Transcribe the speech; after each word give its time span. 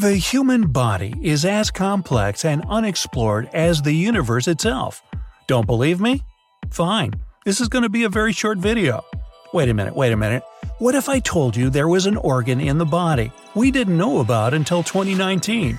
The 0.00 0.16
human 0.16 0.72
body 0.72 1.12
is 1.20 1.44
as 1.44 1.70
complex 1.70 2.42
and 2.46 2.64
unexplored 2.70 3.50
as 3.52 3.82
the 3.82 3.92
universe 3.92 4.48
itself. 4.48 5.02
Don't 5.46 5.66
believe 5.66 6.00
me? 6.00 6.22
Fine. 6.70 7.16
This 7.44 7.60
is 7.60 7.68
going 7.68 7.82
to 7.82 7.90
be 7.90 8.04
a 8.04 8.08
very 8.08 8.32
short 8.32 8.56
video. 8.56 9.04
Wait 9.52 9.68
a 9.68 9.74
minute, 9.74 9.94
wait 9.94 10.12
a 10.12 10.16
minute. 10.16 10.42
What 10.78 10.94
if 10.94 11.10
I 11.10 11.18
told 11.18 11.54
you 11.54 11.68
there 11.68 11.86
was 11.86 12.06
an 12.06 12.16
organ 12.16 12.62
in 12.62 12.78
the 12.78 12.86
body 12.86 13.30
we 13.54 13.70
didn't 13.70 13.98
know 13.98 14.20
about 14.20 14.54
until 14.54 14.82
2019? 14.82 15.78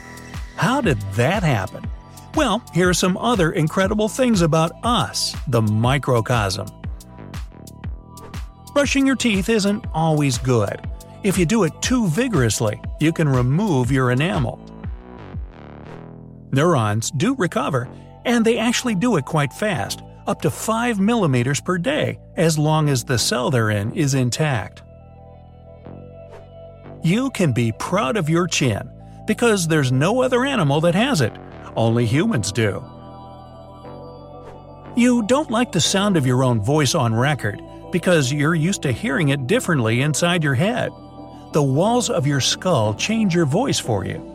How 0.55 0.81
did 0.81 1.01
that 1.13 1.41
happen? 1.41 1.83
Well, 2.35 2.61
here 2.75 2.89
are 2.89 2.93
some 2.93 3.17
other 3.17 3.53
incredible 3.53 4.07
things 4.07 4.43
about 4.43 4.71
us, 4.83 5.35
the 5.47 5.63
microcosm. 5.63 6.67
Brushing 8.75 9.07
your 9.07 9.15
teeth 9.15 9.49
isn't 9.49 9.83
always 9.95 10.37
good. 10.37 10.90
If 11.23 11.37
you 11.37 11.45
do 11.45 11.63
it 11.65 11.81
too 11.81 12.07
vigorously, 12.07 12.81
you 12.99 13.13
can 13.13 13.29
remove 13.29 13.91
your 13.91 14.09
enamel. 14.09 14.59
Neurons 16.51 17.11
do 17.11 17.35
recover, 17.35 17.87
and 18.25 18.43
they 18.43 18.57
actually 18.57 18.95
do 18.95 19.17
it 19.17 19.25
quite 19.25 19.53
fast, 19.53 20.01
up 20.25 20.41
to 20.41 20.49
5 20.49 20.99
millimeters 20.99 21.61
per 21.61 21.77
day, 21.77 22.19
as 22.37 22.57
long 22.57 22.89
as 22.89 23.03
the 23.03 23.19
cell 23.19 23.51
they're 23.51 23.69
in 23.69 23.93
is 23.93 24.15
intact. 24.15 24.81
You 27.03 27.29
can 27.29 27.51
be 27.51 27.71
proud 27.71 28.17
of 28.17 28.27
your 28.27 28.47
chin, 28.47 28.89
because 29.27 29.67
there's 29.67 29.91
no 29.91 30.23
other 30.23 30.43
animal 30.43 30.81
that 30.81 30.95
has 30.95 31.21
it, 31.21 31.33
only 31.75 32.07
humans 32.07 32.51
do. 32.51 32.83
You 34.95 35.23
don't 35.27 35.51
like 35.51 35.71
the 35.71 35.79
sound 35.79 36.17
of 36.17 36.25
your 36.25 36.43
own 36.43 36.61
voice 36.61 36.95
on 36.95 37.13
record 37.13 37.61
because 37.91 38.31
you're 38.31 38.55
used 38.55 38.81
to 38.81 38.91
hearing 38.91 39.29
it 39.29 39.47
differently 39.47 40.01
inside 40.01 40.43
your 40.43 40.55
head. 40.55 40.91
The 41.51 41.61
walls 41.61 42.09
of 42.09 42.25
your 42.25 42.39
skull 42.39 42.93
change 42.93 43.35
your 43.35 43.45
voice 43.45 43.77
for 43.77 44.05
you. 44.05 44.27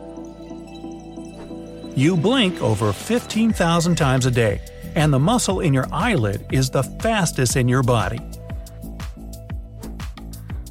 You 1.95 2.15
blink 2.15 2.61
over 2.61 2.93
15,000 2.93 3.95
times 3.95 4.27
a 4.27 4.31
day, 4.31 4.61
and 4.93 5.11
the 5.11 5.17
muscle 5.17 5.61
in 5.61 5.73
your 5.73 5.87
eyelid 5.91 6.45
is 6.51 6.69
the 6.69 6.83
fastest 6.83 7.55
in 7.55 7.67
your 7.67 7.81
body. 7.81 8.19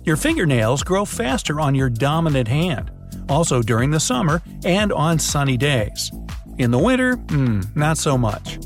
Your 0.04 0.14
fingernails 0.14 0.84
grow 0.84 1.04
faster 1.04 1.60
on 1.60 1.74
your 1.74 1.90
dominant 1.90 2.46
hand, 2.46 2.92
also 3.28 3.60
during 3.60 3.90
the 3.90 3.98
summer 3.98 4.40
and 4.64 4.92
on 4.92 5.18
sunny 5.18 5.56
days. 5.56 6.12
In 6.58 6.70
the 6.70 6.78
winter, 6.78 7.16
hmm, 7.16 7.62
not 7.74 7.98
so 7.98 8.16
much. 8.16 8.60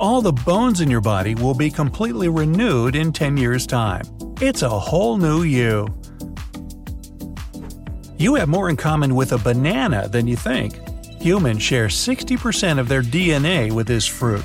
All 0.00 0.20
the 0.20 0.32
bones 0.32 0.80
in 0.80 0.90
your 0.90 1.00
body 1.00 1.36
will 1.36 1.54
be 1.54 1.70
completely 1.70 2.28
renewed 2.28 2.96
in 2.96 3.12
10 3.12 3.36
years' 3.36 3.68
time. 3.68 4.04
It's 4.40 4.62
a 4.62 4.68
whole 4.68 5.16
new 5.16 5.44
you. 5.44 5.86
You 8.18 8.34
have 8.34 8.48
more 8.48 8.68
in 8.68 8.76
common 8.76 9.14
with 9.14 9.32
a 9.32 9.38
banana 9.38 10.08
than 10.08 10.26
you 10.26 10.34
think. 10.34 10.80
Humans 11.20 11.62
share 11.62 11.86
60% 11.86 12.78
of 12.80 12.88
their 12.88 13.02
DNA 13.02 13.70
with 13.70 13.86
this 13.86 14.06
fruit. 14.06 14.44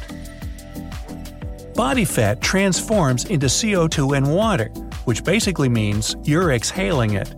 Body 1.74 2.06
fat 2.06 2.40
transforms 2.40 3.26
into 3.26 3.48
CO2 3.48 4.16
and 4.16 4.34
water, 4.34 4.68
which 5.06 5.24
basically 5.24 5.70
means 5.70 6.16
you're 6.24 6.52
exhaling 6.52 7.16
it. 7.16 7.34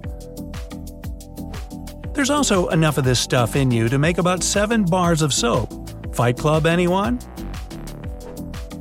There's 2.13 2.29
also 2.29 2.67
enough 2.67 2.97
of 2.97 3.05
this 3.05 3.19
stuff 3.19 3.55
in 3.55 3.71
you 3.71 3.87
to 3.87 3.97
make 3.97 4.17
about 4.17 4.43
7 4.43 4.83
bars 4.83 5.21
of 5.21 5.33
soap. 5.33 5.71
Fight 6.13 6.37
Club, 6.37 6.65
anyone? 6.65 7.19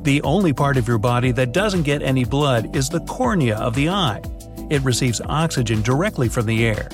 The 0.03 0.21
only 0.23 0.51
part 0.51 0.77
of 0.77 0.87
your 0.87 0.97
body 0.97 1.31
that 1.33 1.51
doesn't 1.51 1.83
get 1.83 2.01
any 2.01 2.25
blood 2.25 2.75
is 2.75 2.89
the 2.89 3.01
cornea 3.01 3.57
of 3.57 3.75
the 3.75 3.89
eye. 3.89 4.21
It 4.71 4.81
receives 4.81 5.21
oxygen 5.25 5.83
directly 5.83 6.27
from 6.27 6.47
the 6.47 6.65
air. 6.65 6.89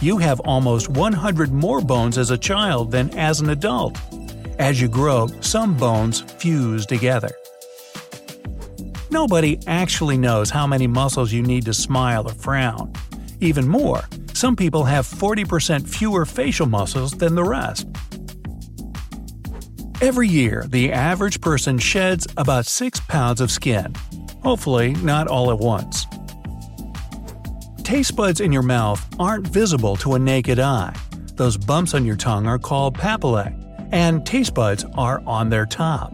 You 0.00 0.18
have 0.18 0.40
almost 0.40 0.88
100 0.88 1.52
more 1.52 1.80
bones 1.80 2.18
as 2.18 2.32
a 2.32 2.38
child 2.38 2.90
than 2.90 3.16
as 3.16 3.40
an 3.40 3.50
adult. 3.50 4.00
As 4.58 4.80
you 4.80 4.88
grow, 4.88 5.28
some 5.40 5.76
bones 5.76 6.22
fuse 6.22 6.86
together. 6.86 7.30
Nobody 9.12 9.60
actually 9.68 10.16
knows 10.16 10.50
how 10.50 10.66
many 10.66 10.88
muscles 10.88 11.32
you 11.32 11.42
need 11.42 11.66
to 11.66 11.74
smile 11.74 12.26
or 12.26 12.34
frown. 12.34 12.92
Even 13.38 13.68
more, 13.68 14.02
some 14.32 14.56
people 14.56 14.82
have 14.82 15.06
40% 15.06 15.88
fewer 15.88 16.26
facial 16.26 16.66
muscles 16.66 17.12
than 17.12 17.36
the 17.36 17.44
rest. 17.44 17.86
Every 20.02 20.26
year, 20.26 20.64
the 20.68 20.92
average 20.92 21.40
person 21.40 21.78
sheds 21.78 22.26
about 22.36 22.66
6 22.66 22.98
pounds 23.06 23.40
of 23.40 23.52
skin. 23.52 23.94
Hopefully, 24.42 24.94
not 24.94 25.28
all 25.28 25.52
at 25.52 25.60
once. 25.60 26.08
Taste 27.84 28.16
buds 28.16 28.40
in 28.40 28.50
your 28.50 28.64
mouth 28.64 29.00
aren't 29.20 29.46
visible 29.46 29.94
to 29.98 30.14
a 30.14 30.18
naked 30.18 30.58
eye. 30.58 30.92
Those 31.36 31.56
bumps 31.56 31.94
on 31.94 32.04
your 32.04 32.16
tongue 32.16 32.48
are 32.48 32.58
called 32.58 32.98
papillae, 32.98 33.54
and 33.92 34.26
taste 34.26 34.54
buds 34.54 34.84
are 34.96 35.22
on 35.24 35.50
their 35.50 35.66
top. 35.66 36.12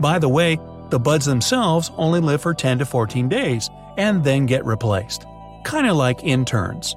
By 0.00 0.18
the 0.18 0.28
way, 0.28 0.58
the 0.90 1.00
buds 1.00 1.24
themselves 1.24 1.90
only 1.96 2.20
live 2.20 2.42
for 2.42 2.52
10 2.52 2.80
to 2.80 2.84
14 2.84 3.26
days 3.26 3.70
and 3.96 4.22
then 4.22 4.44
get 4.44 4.66
replaced. 4.66 5.24
Kinda 5.64 5.94
like 5.94 6.22
interns. 6.24 6.94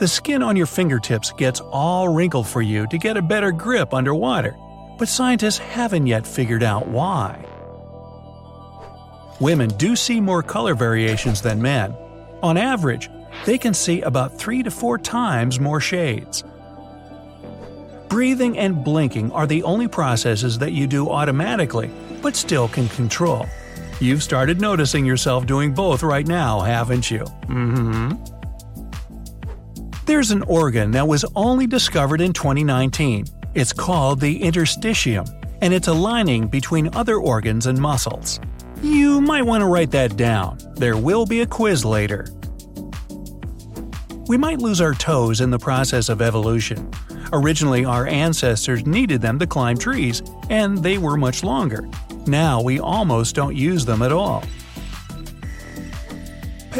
The 0.00 0.08
skin 0.08 0.42
on 0.42 0.56
your 0.56 0.64
fingertips 0.64 1.30
gets 1.32 1.60
all 1.60 2.08
wrinkled 2.08 2.46
for 2.46 2.62
you 2.62 2.86
to 2.86 2.96
get 2.96 3.18
a 3.18 3.22
better 3.22 3.52
grip 3.52 3.92
underwater, 3.92 4.56
but 4.96 5.08
scientists 5.08 5.58
haven't 5.58 6.06
yet 6.06 6.26
figured 6.26 6.62
out 6.62 6.88
why. 6.88 7.44
Women 9.40 9.68
do 9.76 9.94
see 9.94 10.18
more 10.18 10.42
color 10.42 10.74
variations 10.74 11.42
than 11.42 11.60
men. 11.60 11.94
On 12.42 12.56
average, 12.56 13.10
they 13.44 13.58
can 13.58 13.74
see 13.74 14.00
about 14.00 14.38
3 14.38 14.62
to 14.62 14.70
4 14.70 14.96
times 14.96 15.60
more 15.60 15.80
shades. 15.80 16.44
Breathing 18.08 18.56
and 18.56 18.82
blinking 18.82 19.30
are 19.32 19.46
the 19.46 19.62
only 19.64 19.86
processes 19.86 20.56
that 20.60 20.72
you 20.72 20.86
do 20.86 21.10
automatically, 21.10 21.90
but 22.22 22.36
still 22.36 22.68
can 22.68 22.88
control. 22.88 23.44
You've 24.00 24.22
started 24.22 24.62
noticing 24.62 25.04
yourself 25.04 25.44
doing 25.44 25.74
both 25.74 26.02
right 26.02 26.26
now, 26.26 26.60
haven't 26.60 27.10
you? 27.10 27.24
Mm 27.48 28.14
hmm. 28.16 28.39
There's 30.10 30.32
an 30.32 30.42
organ 30.48 30.90
that 30.90 31.06
was 31.06 31.24
only 31.36 31.68
discovered 31.68 32.20
in 32.20 32.32
2019. 32.32 33.26
It's 33.54 33.72
called 33.72 34.18
the 34.18 34.40
interstitium, 34.40 35.24
and 35.62 35.72
it's 35.72 35.86
a 35.86 35.92
lining 35.92 36.48
between 36.48 36.92
other 36.96 37.18
organs 37.18 37.66
and 37.66 37.78
muscles. 37.78 38.40
You 38.82 39.20
might 39.20 39.46
want 39.46 39.60
to 39.60 39.66
write 39.66 39.92
that 39.92 40.16
down. 40.16 40.58
There 40.74 40.96
will 40.96 41.26
be 41.26 41.42
a 41.42 41.46
quiz 41.46 41.84
later. 41.84 42.26
We 44.26 44.36
might 44.36 44.58
lose 44.58 44.80
our 44.80 44.94
toes 44.94 45.40
in 45.40 45.50
the 45.50 45.60
process 45.60 46.08
of 46.08 46.20
evolution. 46.20 46.90
Originally, 47.32 47.84
our 47.84 48.08
ancestors 48.08 48.84
needed 48.84 49.20
them 49.20 49.38
to 49.38 49.46
climb 49.46 49.78
trees, 49.78 50.24
and 50.48 50.76
they 50.78 50.98
were 50.98 51.16
much 51.16 51.44
longer. 51.44 51.88
Now 52.26 52.60
we 52.60 52.80
almost 52.80 53.36
don't 53.36 53.54
use 53.54 53.84
them 53.84 54.02
at 54.02 54.10
all. 54.10 54.42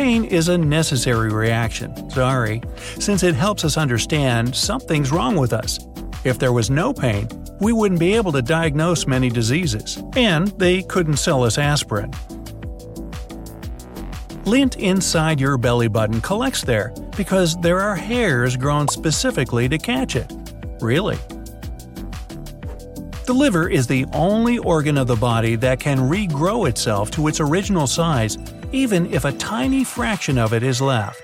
Pain 0.00 0.24
is 0.24 0.48
a 0.48 0.56
necessary 0.56 1.30
reaction, 1.30 2.08
sorry, 2.08 2.62
since 2.98 3.22
it 3.22 3.34
helps 3.34 3.66
us 3.66 3.76
understand 3.76 4.56
something's 4.56 5.12
wrong 5.12 5.36
with 5.36 5.52
us. 5.52 5.78
If 6.24 6.38
there 6.38 6.54
was 6.54 6.70
no 6.70 6.94
pain, 6.94 7.28
we 7.60 7.74
wouldn't 7.74 8.00
be 8.00 8.14
able 8.14 8.32
to 8.32 8.40
diagnose 8.40 9.06
many 9.06 9.28
diseases, 9.28 10.02
and 10.16 10.48
they 10.58 10.80
couldn't 10.84 11.18
sell 11.18 11.44
us 11.44 11.58
aspirin. 11.58 12.12
Lint 14.46 14.76
inside 14.76 15.38
your 15.38 15.58
belly 15.58 15.88
button 15.88 16.22
collects 16.22 16.62
there 16.62 16.94
because 17.14 17.60
there 17.60 17.78
are 17.78 17.94
hairs 17.94 18.56
grown 18.56 18.88
specifically 18.88 19.68
to 19.68 19.76
catch 19.76 20.16
it. 20.16 20.32
Really? 20.80 21.18
The 23.26 23.34
liver 23.34 23.68
is 23.68 23.86
the 23.86 24.06
only 24.14 24.56
organ 24.56 24.96
of 24.96 25.08
the 25.08 25.16
body 25.16 25.56
that 25.56 25.78
can 25.78 25.98
regrow 25.98 26.70
itself 26.70 27.10
to 27.10 27.28
its 27.28 27.38
original 27.38 27.86
size 27.86 28.38
even 28.72 29.12
if 29.12 29.24
a 29.24 29.32
tiny 29.32 29.84
fraction 29.84 30.38
of 30.38 30.52
it 30.52 30.62
is 30.62 30.80
left. 30.80 31.20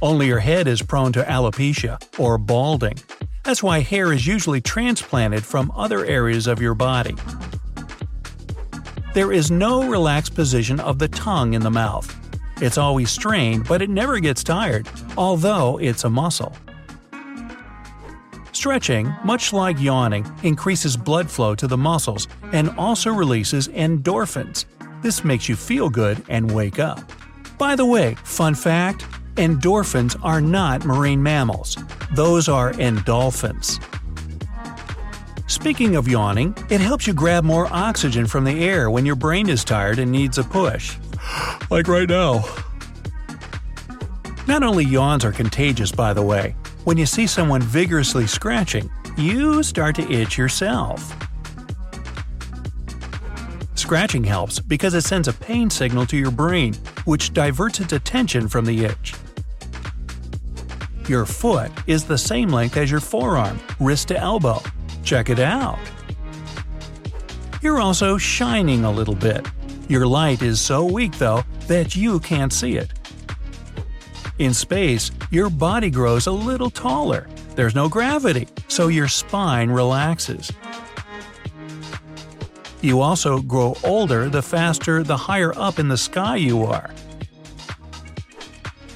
Only 0.00 0.26
your 0.26 0.40
head 0.40 0.66
is 0.66 0.82
prone 0.82 1.12
to 1.12 1.22
alopecia, 1.22 2.02
or 2.18 2.38
balding. 2.38 2.98
That's 3.44 3.62
why 3.62 3.80
hair 3.80 4.12
is 4.12 4.26
usually 4.26 4.60
transplanted 4.60 5.44
from 5.44 5.72
other 5.76 6.04
areas 6.04 6.46
of 6.46 6.60
your 6.60 6.74
body. 6.74 7.14
There 9.14 9.32
is 9.32 9.50
no 9.50 9.88
relaxed 9.88 10.34
position 10.34 10.80
of 10.80 10.98
the 10.98 11.08
tongue 11.08 11.54
in 11.54 11.62
the 11.62 11.70
mouth. 11.70 12.16
It's 12.60 12.78
always 12.78 13.10
strained, 13.10 13.68
but 13.68 13.82
it 13.82 13.90
never 13.90 14.20
gets 14.20 14.42
tired, 14.42 14.88
although 15.16 15.78
it's 15.78 16.04
a 16.04 16.10
muscle. 16.10 16.56
Stretching, 18.52 19.12
much 19.24 19.52
like 19.52 19.80
yawning, 19.80 20.24
increases 20.42 20.96
blood 20.96 21.30
flow 21.30 21.54
to 21.54 21.66
the 21.66 21.76
muscles 21.76 22.28
and 22.52 22.70
also 22.78 23.10
releases 23.10 23.68
endorphins, 23.68 24.66
this 25.02 25.24
makes 25.24 25.48
you 25.48 25.56
feel 25.56 25.90
good 25.90 26.22
and 26.28 26.50
wake 26.50 26.78
up. 26.78 27.00
By 27.58 27.76
the 27.76 27.86
way, 27.86 28.14
fun 28.24 28.54
fact 28.54 29.06
endorphins 29.36 30.18
are 30.22 30.40
not 30.40 30.84
marine 30.84 31.22
mammals, 31.22 31.76
those 32.12 32.48
are 32.48 32.72
endolphins. 32.72 33.80
Speaking 35.50 35.96
of 35.96 36.08
yawning, 36.08 36.56
it 36.70 36.80
helps 36.80 37.06
you 37.06 37.12
grab 37.12 37.44
more 37.44 37.66
oxygen 37.70 38.26
from 38.26 38.44
the 38.44 38.64
air 38.64 38.90
when 38.90 39.04
your 39.04 39.16
brain 39.16 39.48
is 39.50 39.64
tired 39.64 39.98
and 39.98 40.10
needs 40.10 40.38
a 40.38 40.44
push. 40.44 40.96
Like 41.70 41.88
right 41.88 42.08
now. 42.08 42.44
Not 44.46 44.62
only 44.62 44.84
yawns 44.84 45.24
are 45.24 45.32
contagious, 45.32 45.92
by 45.92 46.12
the 46.12 46.22
way. 46.22 46.54
When 46.84 46.98
you 46.98 47.06
see 47.06 47.26
someone 47.26 47.62
vigorously 47.62 48.26
scratching, 48.26 48.90
you 49.16 49.62
start 49.62 49.94
to 49.96 50.10
itch 50.10 50.36
yourself. 50.36 51.14
Scratching 53.92 54.24
helps 54.24 54.58
because 54.58 54.94
it 54.94 55.02
sends 55.02 55.28
a 55.28 55.34
pain 55.34 55.68
signal 55.68 56.06
to 56.06 56.16
your 56.16 56.30
brain, 56.30 56.72
which 57.04 57.34
diverts 57.34 57.78
its 57.78 57.92
attention 57.92 58.48
from 58.48 58.64
the 58.64 58.86
itch. 58.86 59.12
Your 61.06 61.26
foot 61.26 61.70
is 61.86 62.02
the 62.02 62.16
same 62.16 62.48
length 62.48 62.78
as 62.78 62.90
your 62.90 63.00
forearm, 63.00 63.60
wrist 63.78 64.08
to 64.08 64.16
elbow. 64.16 64.62
Check 65.04 65.28
it 65.28 65.38
out. 65.38 65.78
You're 67.60 67.82
also 67.82 68.16
shining 68.16 68.86
a 68.86 68.90
little 68.90 69.14
bit. 69.14 69.46
Your 69.90 70.06
light 70.06 70.40
is 70.40 70.58
so 70.58 70.86
weak, 70.86 71.18
though, 71.18 71.44
that 71.66 71.94
you 71.94 72.18
can't 72.18 72.50
see 72.50 72.78
it. 72.78 72.90
In 74.38 74.54
space, 74.54 75.10
your 75.30 75.50
body 75.50 75.90
grows 75.90 76.26
a 76.28 76.32
little 76.32 76.70
taller. 76.70 77.28
There's 77.56 77.74
no 77.74 77.90
gravity, 77.90 78.48
so 78.68 78.88
your 78.88 79.08
spine 79.08 79.70
relaxes. 79.70 80.50
You 82.82 83.00
also 83.00 83.40
grow 83.40 83.76
older 83.84 84.28
the 84.28 84.42
faster 84.42 85.04
the 85.04 85.16
higher 85.16 85.56
up 85.56 85.78
in 85.78 85.86
the 85.86 85.96
sky 85.96 86.34
you 86.34 86.64
are. 86.64 86.90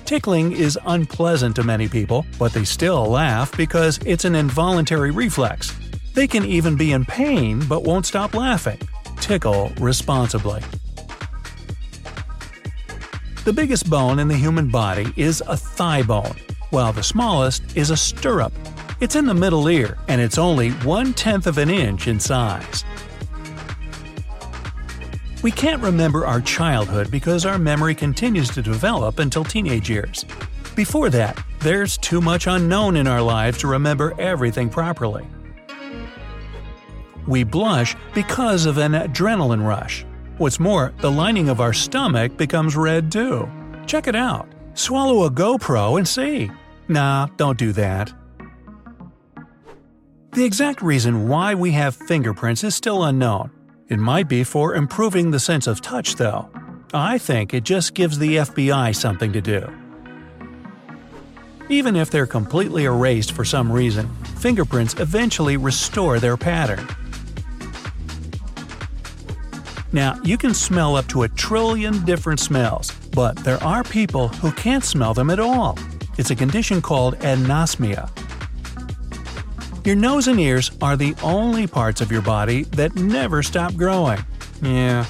Tickling 0.04 0.52
is 0.52 0.78
unpleasant 0.86 1.54
to 1.56 1.62
many 1.62 1.88
people, 1.88 2.26
but 2.36 2.52
they 2.52 2.64
still 2.64 3.06
laugh 3.06 3.56
because 3.56 3.98
it's 4.04 4.24
an 4.24 4.34
involuntary 4.34 5.12
reflex. 5.12 5.72
They 6.14 6.26
can 6.26 6.44
even 6.44 6.76
be 6.76 6.92
in 6.92 7.04
pain 7.04 7.64
but 7.68 7.84
won't 7.84 8.06
stop 8.06 8.34
laughing. 8.34 8.80
Tickle 9.20 9.70
responsibly. 9.78 10.62
The 13.44 13.52
biggest 13.52 13.88
bone 13.88 14.18
in 14.18 14.26
the 14.26 14.36
human 14.36 14.68
body 14.68 15.12
is 15.16 15.42
a 15.46 15.56
thigh 15.56 16.02
bone, 16.02 16.34
while 16.70 16.92
the 16.92 17.04
smallest 17.04 17.76
is 17.76 17.90
a 17.90 17.96
stirrup. 17.96 18.52
It's 18.98 19.14
in 19.14 19.26
the 19.26 19.34
middle 19.34 19.68
ear, 19.68 19.96
and 20.08 20.20
it's 20.20 20.38
only 20.38 20.70
one 20.70 21.12
tenth 21.14 21.46
of 21.46 21.58
an 21.58 21.70
inch 21.70 22.08
in 22.08 22.18
size. 22.18 22.84
We 25.42 25.50
can't 25.50 25.82
remember 25.82 26.26
our 26.26 26.40
childhood 26.40 27.10
because 27.10 27.44
our 27.44 27.58
memory 27.58 27.94
continues 27.94 28.48
to 28.50 28.62
develop 28.62 29.18
until 29.18 29.44
teenage 29.44 29.90
years. 29.90 30.24
Before 30.74 31.10
that, 31.10 31.42
there's 31.60 31.98
too 31.98 32.20
much 32.20 32.46
unknown 32.46 32.96
in 32.96 33.06
our 33.06 33.22
lives 33.22 33.58
to 33.58 33.66
remember 33.66 34.14
everything 34.20 34.68
properly. 34.68 35.26
We 37.26 37.44
blush 37.44 37.96
because 38.14 38.66
of 38.66 38.78
an 38.78 38.92
adrenaline 38.92 39.66
rush. 39.66 40.04
What's 40.38 40.60
more, 40.60 40.92
the 41.00 41.10
lining 41.10 41.48
of 41.48 41.60
our 41.60 41.72
stomach 41.72 42.36
becomes 42.36 42.76
red 42.76 43.10
too. 43.10 43.48
Check 43.86 44.06
it 44.06 44.14
out. 44.14 44.48
Swallow 44.74 45.24
a 45.24 45.30
GoPro 45.30 45.96
and 45.96 46.06
see. 46.06 46.50
Nah, 46.88 47.28
don't 47.36 47.58
do 47.58 47.72
that. 47.72 48.12
The 50.32 50.44
exact 50.44 50.82
reason 50.82 51.28
why 51.28 51.54
we 51.54 51.72
have 51.72 51.96
fingerprints 51.96 52.62
is 52.62 52.74
still 52.74 53.04
unknown, 53.04 53.50
it 53.88 53.98
might 53.98 54.28
be 54.28 54.44
for 54.44 54.74
improving 54.74 55.30
the 55.30 55.40
sense 55.40 55.66
of 55.66 55.80
touch, 55.80 56.16
though. 56.16 56.48
I 56.92 57.18
think 57.18 57.54
it 57.54 57.64
just 57.64 57.94
gives 57.94 58.18
the 58.18 58.36
FBI 58.36 58.94
something 58.94 59.32
to 59.32 59.40
do. 59.40 59.70
Even 61.68 61.96
if 61.96 62.10
they're 62.10 62.26
completely 62.26 62.84
erased 62.84 63.32
for 63.32 63.44
some 63.44 63.70
reason, 63.70 64.08
fingerprints 64.38 64.94
eventually 65.00 65.56
restore 65.56 66.20
their 66.20 66.36
pattern. 66.36 66.86
Now, 69.92 70.18
you 70.22 70.36
can 70.36 70.52
smell 70.52 70.96
up 70.96 71.06
to 71.08 71.22
a 71.22 71.28
trillion 71.28 72.04
different 72.04 72.38
smells, 72.38 72.92
but 73.12 73.36
there 73.38 73.62
are 73.62 73.82
people 73.82 74.28
who 74.28 74.52
can't 74.52 74.84
smell 74.84 75.14
them 75.14 75.30
at 75.30 75.40
all. 75.40 75.78
It's 76.18 76.30
a 76.30 76.36
condition 76.36 76.82
called 76.82 77.18
anosmia. 77.20 78.10
Your 79.86 79.94
nose 79.94 80.26
and 80.26 80.40
ears 80.40 80.72
are 80.82 80.96
the 80.96 81.14
only 81.22 81.68
parts 81.68 82.00
of 82.00 82.10
your 82.10 82.20
body 82.20 82.64
that 82.72 82.96
never 82.96 83.40
stop 83.40 83.72
growing. 83.76 84.18
Yeah. 84.60 85.06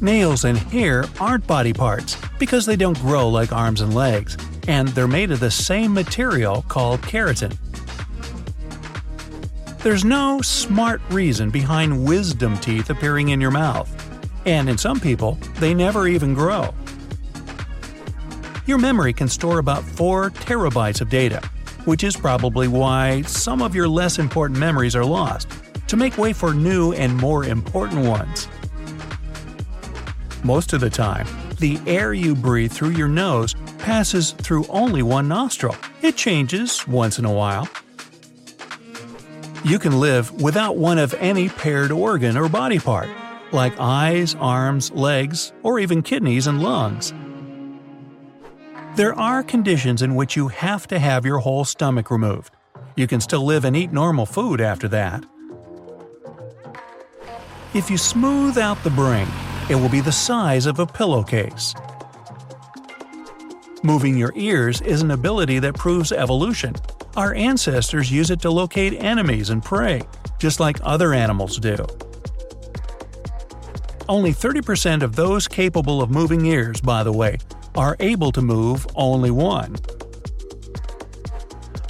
Nails 0.00 0.46
and 0.46 0.56
hair 0.56 1.04
aren't 1.20 1.46
body 1.46 1.74
parts 1.74 2.16
because 2.38 2.64
they 2.64 2.74
don't 2.74 2.98
grow 3.00 3.28
like 3.28 3.52
arms 3.52 3.82
and 3.82 3.94
legs, 3.94 4.38
and 4.66 4.88
they're 4.88 5.06
made 5.06 5.30
of 5.30 5.40
the 5.40 5.50
same 5.50 5.92
material 5.92 6.64
called 6.68 7.02
keratin. 7.02 7.54
There's 9.80 10.06
no 10.06 10.40
smart 10.40 11.02
reason 11.10 11.50
behind 11.50 12.06
wisdom 12.06 12.56
teeth 12.56 12.88
appearing 12.88 13.28
in 13.28 13.42
your 13.42 13.50
mouth, 13.50 13.90
and 14.46 14.70
in 14.70 14.78
some 14.78 14.98
people, 14.98 15.36
they 15.58 15.74
never 15.74 16.08
even 16.08 16.32
grow. 16.32 16.72
Your 18.64 18.78
memory 18.78 19.12
can 19.12 19.28
store 19.28 19.58
about 19.58 19.84
4 19.84 20.30
terabytes 20.30 21.02
of 21.02 21.10
data, 21.10 21.42
which 21.84 22.04
is 22.04 22.16
probably 22.16 22.68
why 22.68 23.22
some 23.22 23.62
of 23.62 23.74
your 23.74 23.88
less 23.88 24.18
important 24.18 24.58
memories 24.58 24.96
are 24.96 25.04
lost, 25.04 25.48
to 25.88 25.96
make 25.96 26.16
way 26.18 26.32
for 26.32 26.54
new 26.54 26.92
and 26.92 27.16
more 27.16 27.44
important 27.44 28.06
ones. 28.06 28.48
Most 30.44 30.72
of 30.72 30.80
the 30.80 30.90
time, 30.90 31.26
the 31.58 31.78
air 31.86 32.12
you 32.12 32.34
breathe 32.34 32.72
through 32.72 32.90
your 32.90 33.08
nose 33.08 33.54
passes 33.78 34.32
through 34.32 34.66
only 34.68 35.02
one 35.02 35.28
nostril. 35.28 35.76
It 36.02 36.16
changes 36.16 36.86
once 36.88 37.18
in 37.18 37.24
a 37.24 37.32
while. 37.32 37.68
You 39.64 39.78
can 39.78 40.00
live 40.00 40.42
without 40.42 40.76
one 40.76 40.98
of 40.98 41.14
any 41.14 41.48
paired 41.48 41.92
organ 41.92 42.36
or 42.36 42.48
body 42.48 42.80
part, 42.80 43.08
like 43.52 43.78
eyes, 43.78 44.34
arms, 44.34 44.90
legs, 44.90 45.52
or 45.62 45.78
even 45.78 46.02
kidneys 46.02 46.48
and 46.48 46.62
lungs. 46.62 47.12
There 48.94 49.18
are 49.18 49.42
conditions 49.42 50.02
in 50.02 50.14
which 50.14 50.36
you 50.36 50.48
have 50.48 50.86
to 50.88 50.98
have 50.98 51.24
your 51.24 51.38
whole 51.38 51.64
stomach 51.64 52.10
removed. 52.10 52.54
You 52.94 53.06
can 53.06 53.22
still 53.22 53.42
live 53.42 53.64
and 53.64 53.74
eat 53.74 53.90
normal 53.90 54.26
food 54.26 54.60
after 54.60 54.86
that. 54.88 55.24
If 57.72 57.88
you 57.88 57.96
smooth 57.96 58.58
out 58.58 58.84
the 58.84 58.90
brain, 58.90 59.28
it 59.70 59.76
will 59.76 59.88
be 59.88 60.02
the 60.02 60.12
size 60.12 60.66
of 60.66 60.78
a 60.78 60.84
pillowcase. 60.84 61.74
Moving 63.82 64.18
your 64.18 64.32
ears 64.36 64.82
is 64.82 65.00
an 65.00 65.10
ability 65.10 65.58
that 65.60 65.74
proves 65.74 66.12
evolution. 66.12 66.74
Our 67.16 67.32
ancestors 67.32 68.12
use 68.12 68.30
it 68.30 68.40
to 68.42 68.50
locate 68.50 69.02
enemies 69.02 69.48
and 69.48 69.64
prey, 69.64 70.02
just 70.38 70.60
like 70.60 70.76
other 70.82 71.14
animals 71.14 71.56
do. 71.56 71.78
Only 74.06 74.34
30% 74.34 75.02
of 75.02 75.16
those 75.16 75.48
capable 75.48 76.02
of 76.02 76.10
moving 76.10 76.44
ears, 76.44 76.82
by 76.82 77.02
the 77.02 77.12
way, 77.12 77.38
are 77.74 77.96
able 78.00 78.32
to 78.32 78.42
move 78.42 78.86
only 78.94 79.30
one. 79.30 79.76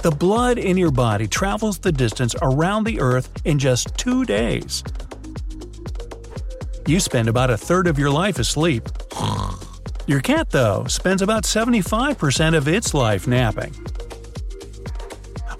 The 0.01 0.11
blood 0.11 0.57
in 0.57 0.77
your 0.77 0.91
body 0.91 1.27
travels 1.27 1.79
the 1.79 1.91
distance 1.91 2.35
around 2.41 2.83
the 2.83 2.99
Earth 2.99 3.31
in 3.45 3.57
just 3.57 3.97
two 3.97 4.25
days. 4.25 4.83
You 6.85 6.99
spend 6.99 7.29
about 7.29 7.49
a 7.49 7.57
third 7.57 7.87
of 7.87 7.97
your 7.97 8.11
life 8.11 8.39
asleep. 8.39 8.89
Your 10.05 10.19
cat, 10.19 10.49
though, 10.49 10.83
spends 10.87 11.21
about 11.21 11.43
75% 11.43 12.57
of 12.57 12.67
its 12.67 12.93
life 12.93 13.25
napping. 13.25 13.73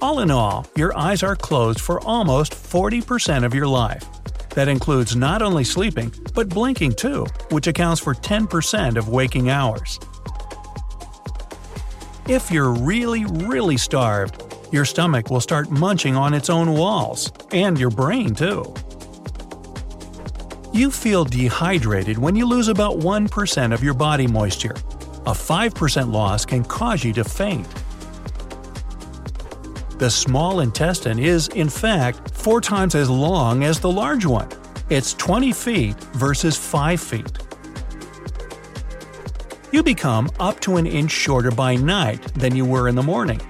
All 0.02 0.20
in 0.20 0.30
all, 0.30 0.68
your 0.76 0.98
eyes 0.98 1.24
are 1.24 1.38
closed 1.38 1.80
for 1.80 2.02
almost 2.02 2.52
40% 2.52 3.46
of 3.46 3.54
your 3.54 3.68
life. 3.68 4.06
That 4.50 4.68
includes 4.68 5.16
not 5.16 5.42
only 5.42 5.64
sleeping, 5.64 6.14
but 6.34 6.50
blinking 6.50 6.96
too, 6.96 7.26
which 7.52 7.68
accounts 7.68 8.02
for 8.02 8.14
10% 8.14 8.98
of 8.98 9.08
waking 9.08 9.50
hours. 9.50 10.02
If 12.28 12.50
you're 12.50 12.72
really, 12.72 13.26
really 13.26 13.76
starved, 13.76 14.42
your 14.72 14.86
stomach 14.86 15.30
will 15.30 15.42
start 15.42 15.70
munching 15.70 16.16
on 16.16 16.34
its 16.34 16.50
own 16.50 16.72
walls, 16.72 17.30
and 17.52 17.78
your 17.78 17.90
brain 17.90 18.34
too. 18.34 18.74
You 20.72 20.90
feel 20.90 21.26
dehydrated 21.26 22.18
when 22.18 22.38
you 22.38 22.46
lose 22.46 22.70
about 22.70 22.98
1% 22.98 23.74
of 23.74 23.84
your 23.84 23.94
body 23.94 24.26
moisture. 24.26 24.76
A 25.26 25.34
5% 25.34 26.14
loss 26.14 26.46
can 26.46 26.64
cause 26.64 27.04
you 27.04 27.12
to 27.12 27.26
faint. 27.26 27.68
The 30.00 30.10
small 30.10 30.62
intestine 30.62 31.20
is, 31.20 31.50
in 31.50 31.68
fact, 31.68 32.32
four 32.32 32.62
times 32.62 32.96
as 32.96 33.10
long 33.10 33.66
as 33.66 33.82
the 33.82 33.92
large 33.92 34.26
one. 34.26 34.48
It's 34.90 35.14
20 35.16 35.52
feet 35.52 35.96
versus 36.14 36.56
5 36.56 37.02
feet 37.02 37.43
you 39.74 39.82
become 39.82 40.30
up 40.40 40.60
to 40.60 40.78
an 40.78 40.86
inch 40.86 41.10
shorter 41.10 41.50
by 41.50 41.76
night 41.76 42.22
than 42.36 42.56
you 42.56 42.64
were 42.64 42.88
in 42.88 42.94
the 42.94 43.02
morning. 43.02 43.42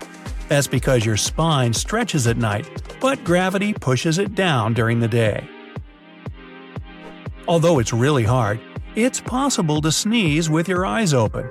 That's 0.47 0.67
because 0.67 1.05
your 1.05 1.17
spine 1.17 1.73
stretches 1.73 2.27
at 2.27 2.37
night, 2.37 2.65
but 3.01 3.21
gravity 3.25 3.73
pushes 3.73 4.17
it 4.19 4.33
down 4.33 4.73
during 4.73 5.01
the 5.01 5.07
day. 5.09 5.45
Although 7.45 7.79
it's 7.79 7.91
really 7.91 8.23
hard, 8.23 8.61
it's 8.95 9.19
possible 9.19 9.81
to 9.81 9.91
sneeze 9.91 10.49
with 10.49 10.69
your 10.69 10.85
eyes 10.85 11.13
open. 11.13 11.49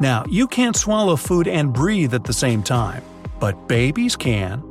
Now, 0.00 0.24
you 0.30 0.48
can't 0.48 0.74
swallow 0.74 1.16
food 1.16 1.46
and 1.46 1.74
breathe 1.74 2.14
at 2.14 2.24
the 2.24 2.32
same 2.32 2.62
time, 2.62 3.04
but 3.38 3.68
babies 3.68 4.16
can. 4.16 4.64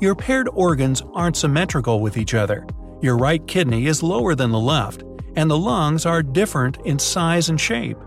Your 0.00 0.14
paired 0.14 0.48
organs 0.52 1.02
aren't 1.12 1.36
symmetrical 1.36 2.00
with 2.00 2.16
each 2.16 2.32
other. 2.32 2.66
Your 3.02 3.18
right 3.18 3.46
kidney 3.46 3.86
is 3.86 4.02
lower 4.02 4.34
than 4.34 4.50
the 4.50 4.58
left, 4.58 5.02
and 5.36 5.50
the 5.50 5.58
lungs 5.58 6.06
are 6.06 6.22
different 6.22 6.78
in 6.84 6.98
size 6.98 7.48
and 7.48 7.60
shape. 7.60 7.98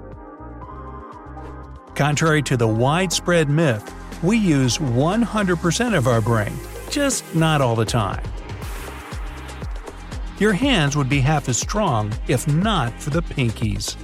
Contrary 1.96 2.42
to 2.42 2.58
the 2.58 2.68
widespread 2.68 3.50
myth, 3.50 3.94
we 4.24 4.38
use 4.38 4.78
100% 4.78 5.98
of 5.98 6.08
our 6.08 6.22
brain, 6.22 6.54
just 6.90 7.24
not 7.36 7.62
all 7.62 7.76
the 7.76 7.86
time. 7.86 8.24
Your 10.40 10.54
hands 10.54 10.96
would 10.96 11.10
be 11.10 11.20
half 11.20 11.50
as 11.50 11.58
strong 11.58 12.14
if 12.28 12.48
not 12.48 12.94
for 13.02 13.10
the 13.10 13.22
pinkies. 13.22 13.98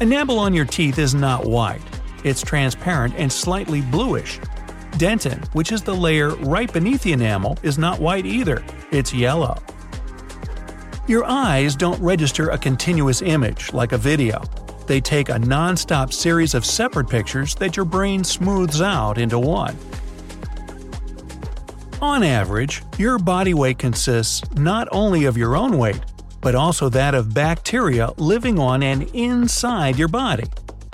Enamel 0.00 0.38
on 0.38 0.54
your 0.54 0.64
teeth 0.64 0.98
is 0.98 1.14
not 1.14 1.46
white. 1.46 1.80
It's 2.24 2.42
transparent 2.42 3.14
and 3.16 3.32
slightly 3.32 3.80
bluish. 3.80 4.38
Dentin, 4.92 5.46
which 5.54 5.72
is 5.72 5.82
the 5.82 5.94
layer 5.94 6.30
right 6.36 6.70
beneath 6.70 7.02
the 7.02 7.12
enamel, 7.12 7.58
is 7.62 7.78
not 7.78 8.00
white 8.00 8.26
either. 8.26 8.62
It's 8.90 9.14
yellow. 9.14 9.56
Your 11.10 11.24
eyes 11.24 11.74
don't 11.74 12.00
register 12.00 12.50
a 12.50 12.56
continuous 12.56 13.20
image 13.20 13.72
like 13.72 13.90
a 13.90 13.98
video. 13.98 14.44
They 14.86 15.00
take 15.00 15.28
a 15.28 15.40
non-stop 15.40 16.12
series 16.12 16.54
of 16.54 16.64
separate 16.64 17.10
pictures 17.10 17.56
that 17.56 17.76
your 17.76 17.84
brain 17.84 18.22
smooths 18.22 18.80
out 18.80 19.18
into 19.18 19.36
one. 19.36 19.76
On 22.00 22.22
average, 22.22 22.84
your 22.96 23.18
body 23.18 23.54
weight 23.54 23.76
consists 23.76 24.48
not 24.52 24.86
only 24.92 25.24
of 25.24 25.36
your 25.36 25.56
own 25.56 25.78
weight, 25.78 25.98
but 26.40 26.54
also 26.54 26.88
that 26.90 27.16
of 27.16 27.34
bacteria 27.34 28.12
living 28.16 28.60
on 28.60 28.84
and 28.84 29.02
inside 29.12 29.98
your 29.98 30.06
body. 30.06 30.46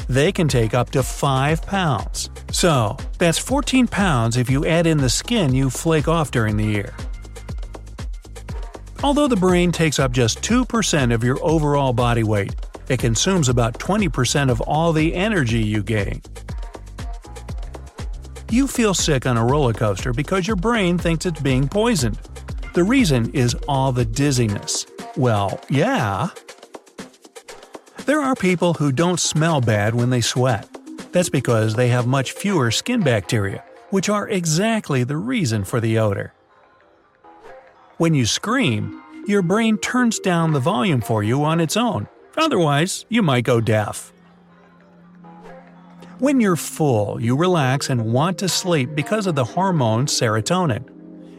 They 0.09 0.33
can 0.33 0.49
take 0.49 0.73
up 0.73 0.89
to 0.93 1.03
5 1.03 1.61
pounds. 1.61 2.31
So, 2.51 2.97
that's 3.19 3.37
14 3.37 3.87
pounds 3.87 4.39
if 4.39 4.49
you 4.49 4.65
add 4.65 4.87
in 4.87 4.97
the 4.97 5.11
skin 5.11 5.55
you 5.55 5.69
flake 5.69 6.09
off 6.09 6.31
during 6.31 6.57
the 6.57 6.65
year. 6.65 6.95
Although 9.07 9.29
the 9.29 9.37
brain 9.37 9.71
takes 9.71 10.01
up 10.01 10.11
just 10.11 10.43
2% 10.43 11.15
of 11.15 11.23
your 11.23 11.39
overall 11.41 11.93
body 11.93 12.25
weight, 12.25 12.57
it 12.89 12.99
consumes 12.99 13.49
about 13.49 13.79
20% 13.79 14.51
of 14.51 14.61
all 14.63 14.93
the 14.93 15.15
energy 15.15 15.61
you 15.61 15.85
gain. 15.85 16.21
You 18.51 18.67
feel 18.67 18.95
sick 18.95 19.25
on 19.25 19.37
a 19.37 19.47
roller 19.47 19.73
coaster 19.73 20.13
because 20.13 20.49
your 20.49 20.57
brain 20.57 20.99
thinks 20.99 21.25
it's 21.25 21.41
being 21.41 21.69
poisoned. 21.69 22.19
The 22.75 22.83
reason 22.83 23.33
is 23.33 23.55
all 23.69 23.93
the 23.93 24.05
dizziness. 24.05 24.87
Well, 25.17 25.61
yeah. 25.69 26.31
There 28.07 28.21
are 28.21 28.35
people 28.35 28.75
who 28.75 28.91
don't 28.91 29.21
smell 29.21 29.61
bad 29.61 29.95
when 29.95 30.11
they 30.11 30.21
sweat. 30.21 30.69
That's 31.13 31.31
because 31.31 31.77
they 31.77 31.91
have 31.91 32.09
much 32.09 32.33
fewer 32.33 32.73
skin 32.73 33.03
bacteria, 33.03 33.63
which 33.91 34.09
are 34.09 34.29
exactly 34.29 35.05
the 35.05 35.17
reason 35.17 35.63
for 35.63 35.79
the 35.79 35.97
odor. 35.97 36.33
When 37.99 38.13
you 38.13 38.27
scream, 38.27 39.03
your 39.27 39.41
brain 39.41 39.79
turns 39.79 40.19
down 40.19 40.53
the 40.53 40.61
volume 40.61 41.01
for 41.01 41.23
you 41.23 41.43
on 41.45 41.61
its 41.61 41.79
own, 41.79 42.09
otherwise, 42.37 43.07
you 43.09 43.23
might 43.23 43.45
go 43.45 43.59
deaf. 43.59 44.13
When 46.19 46.39
you're 46.39 46.57
full, 46.57 47.19
you 47.19 47.39
relax 47.39 47.89
and 47.89 48.13
want 48.13 48.37
to 48.41 48.51
sleep 48.51 48.95
because 48.95 49.27
of 49.27 49.35
the 49.35 49.45
hormone 49.45 50.05
serotonin. 50.05 50.85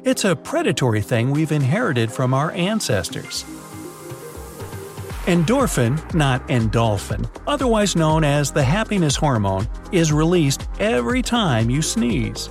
It's 0.03 0.25
a 0.25 0.35
predatory 0.35 1.01
thing 1.01 1.29
we've 1.29 1.51
inherited 1.51 2.11
from 2.11 2.33
our 2.33 2.51
ancestors. 2.53 3.43
Endorphin, 5.27 6.11
not 6.15 6.47
endolphin, 6.47 7.29
otherwise 7.45 7.95
known 7.95 8.23
as 8.23 8.51
the 8.51 8.63
happiness 8.63 9.15
hormone, 9.15 9.67
is 9.91 10.11
released 10.11 10.67
every 10.79 11.21
time 11.21 11.69
you 11.69 11.83
sneeze. 11.83 12.49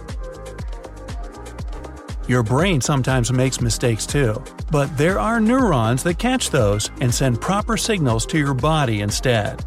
Your 2.28 2.42
brain 2.42 2.80
sometimes 2.80 3.32
makes 3.32 3.60
mistakes 3.60 4.04
too, 4.04 4.42
but 4.72 4.96
there 4.98 5.20
are 5.20 5.40
neurons 5.40 6.02
that 6.02 6.18
catch 6.18 6.50
those 6.50 6.90
and 7.00 7.14
send 7.14 7.40
proper 7.40 7.76
signals 7.76 8.26
to 8.26 8.38
your 8.38 8.54
body 8.54 9.00
instead. 9.00 9.64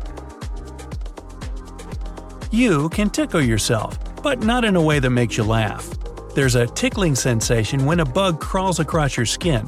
You 2.51 2.89
can 2.89 3.09
tickle 3.09 3.41
yourself, 3.41 3.97
but 4.21 4.39
not 4.39 4.65
in 4.65 4.75
a 4.75 4.81
way 4.81 4.99
that 4.99 5.09
makes 5.09 5.37
you 5.37 5.43
laugh. 5.43 5.89
There's 6.35 6.55
a 6.55 6.67
tickling 6.67 7.15
sensation 7.15 7.85
when 7.85 8.01
a 8.01 8.05
bug 8.05 8.41
crawls 8.41 8.79
across 8.79 9.15
your 9.15 9.25
skin. 9.25 9.65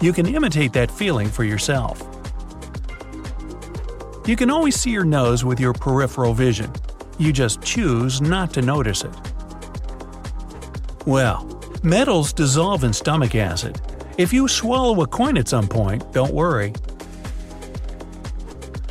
You 0.00 0.12
can 0.12 0.26
imitate 0.26 0.72
that 0.72 0.90
feeling 0.90 1.28
for 1.28 1.44
yourself. 1.44 2.02
You 4.26 4.34
can 4.34 4.50
always 4.50 4.80
see 4.80 4.90
your 4.90 5.04
nose 5.04 5.44
with 5.44 5.60
your 5.60 5.72
peripheral 5.72 6.34
vision. 6.34 6.72
You 7.18 7.32
just 7.32 7.62
choose 7.62 8.20
not 8.20 8.52
to 8.54 8.62
notice 8.62 9.04
it. 9.04 9.14
Well, 11.06 11.51
metals 11.82 12.32
dissolve 12.32 12.84
in 12.84 12.92
stomach 12.92 13.34
acid. 13.34 13.80
If 14.18 14.32
you 14.32 14.46
swallow 14.46 15.02
a 15.02 15.06
coin 15.06 15.36
at 15.36 15.48
some 15.48 15.66
point, 15.66 16.12
don't 16.12 16.32
worry. 16.32 16.72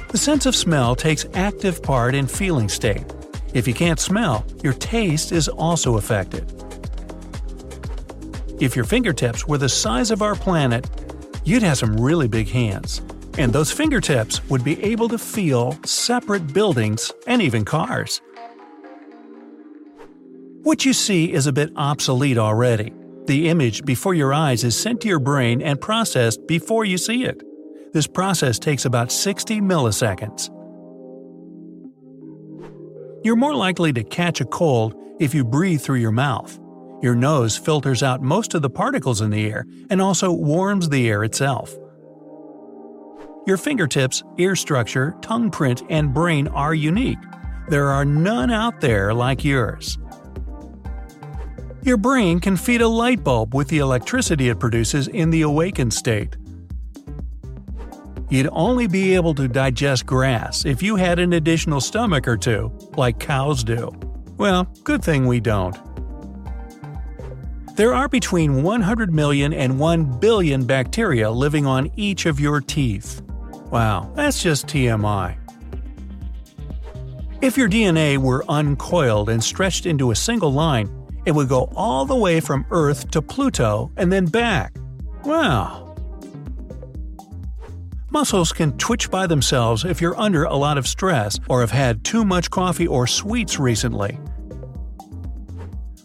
The 0.09 0.17
sense 0.17 0.45
of 0.45 0.55
smell 0.55 0.95
takes 0.95 1.25
active 1.33 1.81
part 1.81 2.15
in 2.15 2.27
feeling 2.27 2.67
state. 2.67 3.05
If 3.53 3.67
you 3.67 3.73
can't 3.73 3.99
smell, 3.99 4.45
your 4.63 4.73
taste 4.73 5.31
is 5.31 5.47
also 5.47 5.97
affected. 5.97 6.51
If 8.59 8.75
your 8.75 8.85
fingertips 8.85 9.47
were 9.47 9.57
the 9.57 9.69
size 9.69 10.11
of 10.11 10.21
our 10.21 10.35
planet, 10.35 10.87
you'd 11.45 11.63
have 11.63 11.77
some 11.77 11.99
really 11.99 12.27
big 12.27 12.49
hands. 12.49 13.01
And 13.37 13.53
those 13.53 13.71
fingertips 13.71 14.43
would 14.49 14.63
be 14.63 14.83
able 14.83 15.07
to 15.09 15.17
feel 15.17 15.77
separate 15.85 16.53
buildings 16.53 17.11
and 17.25 17.41
even 17.41 17.63
cars. 17.63 18.21
What 20.63 20.85
you 20.85 20.93
see 20.93 21.33
is 21.33 21.47
a 21.47 21.51
bit 21.51 21.71
obsolete 21.75 22.37
already. 22.37 22.93
The 23.25 23.49
image 23.49 23.83
before 23.83 24.13
your 24.13 24.31
eyes 24.31 24.63
is 24.63 24.79
sent 24.79 25.01
to 25.01 25.07
your 25.07 25.19
brain 25.19 25.59
and 25.59 25.81
processed 25.81 26.45
before 26.45 26.85
you 26.85 26.99
see 26.99 27.23
it. 27.25 27.41
This 27.93 28.05
process 28.05 28.59
takes 28.59 28.85
about 28.85 29.11
60 29.11 29.59
milliseconds. 29.59 30.49
You're 33.23 33.35
more 33.35 33.55
likely 33.55 33.91
to 33.93 34.03
catch 34.03 34.39
a 34.39 34.45
cold 34.45 34.93
if 35.19 35.33
you 35.33 35.43
breathe 35.43 35.81
through 35.81 35.97
your 35.97 36.11
mouth. 36.11 36.59
Your 37.01 37.15
nose 37.15 37.57
filters 37.57 38.03
out 38.03 38.21
most 38.21 38.53
of 38.53 38.61
the 38.61 38.69
particles 38.69 39.21
in 39.21 39.31
the 39.31 39.49
air 39.49 39.65
and 39.89 39.99
also 39.99 40.31
warms 40.31 40.89
the 40.89 41.09
air 41.09 41.23
itself. 41.23 41.75
Your 43.47 43.57
fingertips, 43.57 44.21
ear 44.37 44.55
structure, 44.55 45.15
tongue 45.21 45.49
print, 45.49 45.81
and 45.89 46.13
brain 46.13 46.47
are 46.49 46.75
unique. 46.75 47.17
There 47.67 47.87
are 47.87 48.05
none 48.05 48.51
out 48.51 48.79
there 48.79 49.11
like 49.11 49.43
yours. 49.43 49.97
Your 51.83 51.97
brain 51.97 52.39
can 52.39 52.57
feed 52.57 52.81
a 52.81 52.87
light 52.87 53.23
bulb 53.23 53.55
with 53.55 53.67
the 53.67 53.79
electricity 53.79 54.49
it 54.49 54.59
produces 54.59 55.07
in 55.07 55.31
the 55.31 55.41
awakened 55.41 55.93
state. 55.93 56.37
You'd 58.29 58.49
only 58.51 58.87
be 58.87 59.15
able 59.15 59.33
to 59.35 59.47
digest 59.47 60.05
grass 60.05 60.63
if 60.63 60.83
you 60.83 60.95
had 60.95 61.17
an 61.17 61.33
additional 61.33 61.81
stomach 61.81 62.27
or 62.27 62.37
two, 62.37 62.71
like 62.95 63.19
cows 63.19 63.63
do. 63.63 63.91
Well, 64.37 64.71
good 64.83 65.03
thing 65.03 65.25
we 65.25 65.39
don't. 65.39 65.75
There 67.75 67.95
are 67.95 68.07
between 68.07 68.61
100 68.61 69.11
million 69.11 69.51
and 69.51 69.79
1 69.79 70.19
billion 70.19 70.65
bacteria 70.65 71.31
living 71.31 71.65
on 71.65 71.89
each 71.95 72.27
of 72.27 72.39
your 72.39 72.61
teeth. 72.61 73.21
Wow, 73.71 74.11
that's 74.15 74.41
just 74.41 74.67
TMI. 74.67 75.35
If 77.41 77.57
your 77.57 77.67
DNA 77.67 78.19
were 78.19 78.45
uncoiled 78.47 79.29
and 79.29 79.43
stretched 79.43 79.87
into 79.87 80.11
a 80.11 80.15
single 80.15 80.53
line, 80.53 81.00
it 81.25 81.31
would 81.31 81.49
go 81.49 81.71
all 81.75 82.05
the 82.05 82.15
way 82.15 82.39
from 82.39 82.65
Earth 82.71 83.11
to 83.11 83.21
Pluto 83.21 83.91
and 83.97 84.11
then 84.11 84.25
back. 84.25 84.75
Wow. 85.23 85.95
Muscles 88.09 88.51
can 88.51 88.77
twitch 88.77 89.09
by 89.09 89.25
themselves 89.25 89.85
if 89.85 90.01
you're 90.01 90.19
under 90.19 90.43
a 90.43 90.55
lot 90.55 90.77
of 90.77 90.85
stress 90.87 91.39
or 91.47 91.61
have 91.61 91.71
had 91.71 92.03
too 92.03 92.25
much 92.25 92.49
coffee 92.49 92.87
or 92.87 93.07
sweets 93.07 93.57
recently. 93.57 94.19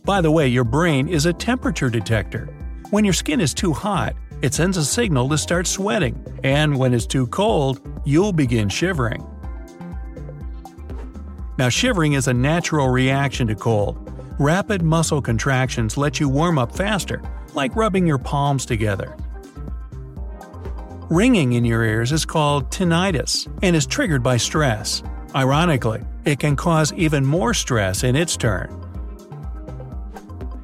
By 0.05 0.21
the 0.21 0.31
way, 0.31 0.47
your 0.47 0.63
brain 0.63 1.09
is 1.09 1.27
a 1.27 1.33
temperature 1.33 1.91
detector. 1.91 2.49
When 2.91 3.05
your 3.05 3.13
skin 3.13 3.41
is 3.41 3.53
too 3.53 3.73
hot, 3.73 4.15
it 4.41 4.55
sends 4.55 4.77
a 4.77 4.85
signal 4.85 5.29
to 5.31 5.39
start 5.39 5.67
sweating, 5.67 6.25
and 6.45 6.79
when 6.79 6.95
it's 6.95 7.07
too 7.07 7.27
cold, 7.27 7.81
you'll 8.05 8.33
begin 8.33 8.69
shivering. 8.69 9.27
Now, 11.59 11.71
shivering 11.71 12.13
is 12.13 12.29
a 12.29 12.35
natural 12.35 12.89
reaction 12.89 13.49
to 13.49 13.57
cold. 13.57 14.13
Rapid 14.39 14.83
muscle 14.83 15.23
contractions 15.23 15.97
let 15.97 16.21
you 16.21 16.29
warm 16.29 16.59
up 16.59 16.77
faster, 16.77 17.23
like 17.55 17.75
rubbing 17.75 18.07
your 18.07 18.19
palms 18.19 18.67
together. 18.67 19.17
Ringing 21.09 21.55
in 21.55 21.65
your 21.65 21.83
ears 21.83 22.13
is 22.13 22.27
called 22.27 22.71
tinnitus 22.71 23.49
and 23.63 23.75
is 23.75 23.87
triggered 23.87 24.23
by 24.23 24.37
stress. 24.37 25.03
Ironically, 25.35 26.03
it 26.27 26.39
can 26.39 26.55
cause 26.55 26.93
even 26.93 27.25
more 27.25 27.55
stress 27.55 28.05
in 28.05 28.15
its 28.15 28.37
turn. 28.37 28.69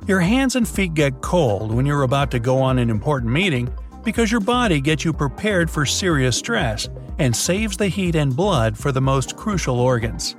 Your 0.06 0.20
hands 0.20 0.54
and 0.56 0.68
feet 0.68 0.92
get 0.92 1.22
cold 1.22 1.72
when 1.72 1.86
you're 1.86 2.02
about 2.02 2.30
to 2.32 2.38
go 2.38 2.58
on 2.58 2.78
an 2.78 2.90
important 2.90 3.32
meeting 3.32 3.72
because 4.04 4.30
your 4.30 4.40
body 4.42 4.82
gets 4.82 5.02
you 5.02 5.14
prepared 5.14 5.70
for 5.70 5.86
serious 5.86 6.36
stress 6.36 6.90
and 7.18 7.34
saves 7.34 7.78
the 7.78 7.88
heat 7.88 8.16
and 8.16 8.36
blood 8.36 8.76
for 8.76 8.92
the 8.92 9.00
most 9.00 9.36
crucial 9.36 9.80
organs. 9.80 10.36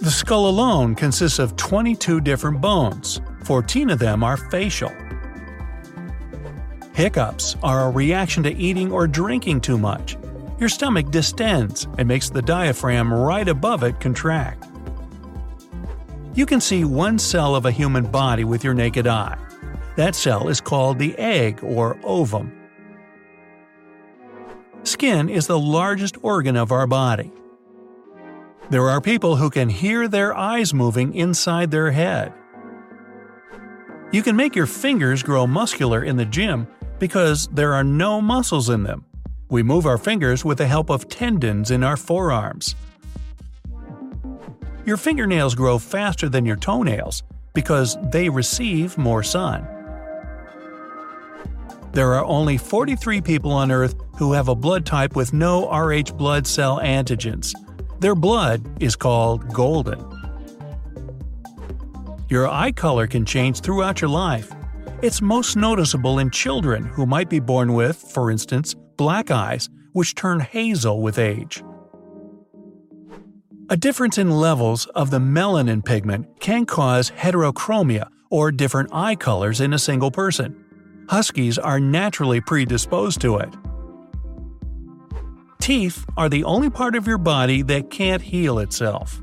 The 0.00 0.10
skull 0.10 0.48
alone 0.48 0.94
consists 0.94 1.38
of 1.38 1.56
22 1.56 2.22
different 2.22 2.58
bones, 2.62 3.20
14 3.44 3.90
of 3.90 3.98
them 3.98 4.24
are 4.24 4.38
facial. 4.38 4.90
Hiccups 6.94 7.56
are 7.62 7.84
a 7.84 7.90
reaction 7.90 8.42
to 8.44 8.56
eating 8.56 8.90
or 8.90 9.06
drinking 9.06 9.60
too 9.60 9.76
much. 9.76 10.16
Your 10.58 10.70
stomach 10.70 11.10
distends 11.10 11.86
and 11.98 12.08
makes 12.08 12.30
the 12.30 12.40
diaphragm 12.40 13.12
right 13.12 13.46
above 13.46 13.82
it 13.82 14.00
contract. 14.00 14.66
You 16.32 16.46
can 16.46 16.62
see 16.62 16.84
one 16.84 17.18
cell 17.18 17.54
of 17.54 17.66
a 17.66 17.70
human 17.70 18.10
body 18.10 18.44
with 18.44 18.64
your 18.64 18.72
naked 18.72 19.06
eye. 19.06 19.36
That 19.96 20.14
cell 20.14 20.48
is 20.48 20.62
called 20.62 20.98
the 20.98 21.14
egg 21.18 21.62
or 21.62 21.98
ovum. 22.04 22.50
Skin 24.84 25.28
is 25.28 25.46
the 25.46 25.58
largest 25.58 26.16
organ 26.22 26.56
of 26.56 26.72
our 26.72 26.86
body. 26.86 27.30
There 28.70 28.88
are 28.88 29.00
people 29.00 29.34
who 29.34 29.50
can 29.50 29.68
hear 29.68 30.06
their 30.06 30.36
eyes 30.36 30.72
moving 30.72 31.12
inside 31.12 31.72
their 31.72 31.90
head. 31.90 32.32
You 34.12 34.22
can 34.22 34.36
make 34.36 34.54
your 34.54 34.66
fingers 34.66 35.24
grow 35.24 35.44
muscular 35.44 36.04
in 36.04 36.16
the 36.16 36.24
gym 36.24 36.68
because 37.00 37.48
there 37.48 37.74
are 37.74 37.82
no 37.82 38.20
muscles 38.20 38.70
in 38.70 38.84
them. 38.84 39.04
We 39.48 39.64
move 39.64 39.86
our 39.86 39.98
fingers 39.98 40.44
with 40.44 40.58
the 40.58 40.68
help 40.68 40.88
of 40.88 41.08
tendons 41.08 41.72
in 41.72 41.82
our 41.82 41.96
forearms. 41.96 42.76
Your 44.86 44.96
fingernails 44.96 45.56
grow 45.56 45.76
faster 45.80 46.28
than 46.28 46.46
your 46.46 46.56
toenails 46.56 47.24
because 47.54 47.98
they 48.12 48.28
receive 48.28 48.96
more 48.96 49.24
sun. 49.24 49.66
There 51.90 52.14
are 52.14 52.24
only 52.24 52.56
43 52.56 53.20
people 53.20 53.50
on 53.50 53.72
Earth 53.72 53.96
who 54.16 54.32
have 54.32 54.46
a 54.46 54.54
blood 54.54 54.86
type 54.86 55.16
with 55.16 55.32
no 55.32 55.68
Rh 55.68 56.16
blood 56.16 56.46
cell 56.46 56.78
antigens. 56.78 57.52
Their 58.00 58.14
blood 58.14 58.82
is 58.82 58.96
called 58.96 59.52
golden. 59.52 60.02
Your 62.30 62.48
eye 62.48 62.72
color 62.72 63.06
can 63.06 63.26
change 63.26 63.60
throughout 63.60 64.00
your 64.00 64.08
life. 64.08 64.50
It's 65.02 65.20
most 65.20 65.54
noticeable 65.54 66.18
in 66.18 66.30
children 66.30 66.84
who 66.84 67.04
might 67.04 67.28
be 67.28 67.40
born 67.40 67.74
with, 67.74 67.96
for 67.96 68.30
instance, 68.30 68.74
black 68.96 69.30
eyes, 69.30 69.68
which 69.92 70.14
turn 70.14 70.40
hazel 70.40 71.02
with 71.02 71.18
age. 71.18 71.62
A 73.68 73.76
difference 73.76 74.16
in 74.16 74.30
levels 74.30 74.86
of 74.94 75.10
the 75.10 75.18
melanin 75.18 75.84
pigment 75.84 76.26
can 76.40 76.64
cause 76.64 77.10
heterochromia, 77.10 78.08
or 78.30 78.50
different 78.50 78.88
eye 78.92 79.16
colors 79.16 79.60
in 79.60 79.74
a 79.74 79.78
single 79.78 80.10
person. 80.10 80.64
Huskies 81.08 81.58
are 81.58 81.80
naturally 81.80 82.40
predisposed 82.40 83.20
to 83.20 83.36
it. 83.38 83.54
Teeth 85.60 86.06
are 86.16 86.30
the 86.30 86.42
only 86.44 86.70
part 86.70 86.96
of 86.96 87.06
your 87.06 87.18
body 87.18 87.60
that 87.62 87.90
can't 87.90 88.22
heal 88.22 88.58
itself. 88.58 89.20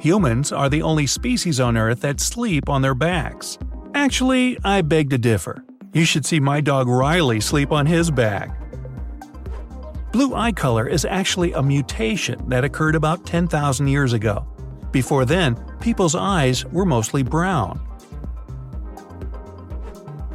Humans 0.00 0.52
are 0.52 0.68
the 0.68 0.82
only 0.82 1.06
species 1.06 1.60
on 1.60 1.76
Earth 1.76 2.00
that 2.00 2.20
sleep 2.20 2.68
on 2.68 2.82
their 2.82 2.94
backs. 2.94 3.58
Actually, 3.94 4.58
I 4.64 4.82
beg 4.82 5.10
to 5.10 5.18
differ. 5.18 5.64
You 5.92 6.04
should 6.04 6.26
see 6.26 6.40
my 6.40 6.60
dog 6.60 6.88
Riley 6.88 7.40
sleep 7.40 7.70
on 7.70 7.86
his 7.86 8.10
back. 8.10 8.50
Blue 10.12 10.34
eye 10.34 10.52
color 10.52 10.88
is 10.88 11.04
actually 11.04 11.52
a 11.52 11.62
mutation 11.62 12.48
that 12.48 12.64
occurred 12.64 12.96
about 12.96 13.24
10,000 13.24 13.86
years 13.86 14.12
ago. 14.12 14.46
Before 14.90 15.24
then, 15.24 15.54
people's 15.80 16.16
eyes 16.16 16.64
were 16.66 16.84
mostly 16.84 17.22
brown. 17.22 17.80